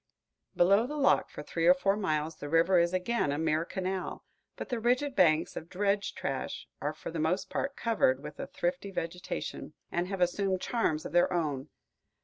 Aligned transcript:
Below 0.55 0.87
the 0.87 0.97
lock 0.97 1.29
for 1.29 1.43
three 1.43 1.67
or 1.67 1.75
four 1.75 1.95
miles, 1.95 2.37
the 2.37 2.49
river 2.49 2.79
is 2.79 2.91
again 2.91 3.31
a 3.31 3.37
mere 3.37 3.63
canal, 3.63 4.25
but 4.55 4.69
the 4.69 4.79
rigid 4.79 5.15
banks 5.15 5.55
of 5.55 5.69
dredge 5.69 6.15
trash 6.15 6.67
are 6.81 6.95
for 6.95 7.11
the 7.11 7.19
most 7.19 7.51
part 7.51 7.75
covered 7.75 8.23
with 8.23 8.39
a 8.39 8.47
thrifty 8.47 8.89
vegetation, 8.89 9.75
and 9.91 10.07
have 10.07 10.19
assumed 10.19 10.59
charms 10.59 11.05
of 11.05 11.11
their 11.11 11.31
own. 11.31 11.69